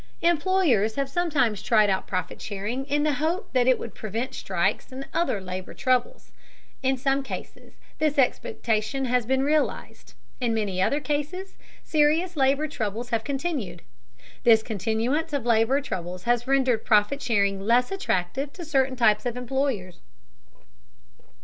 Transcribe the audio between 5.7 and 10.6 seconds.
troubles. In some cases this expectation has been realized; in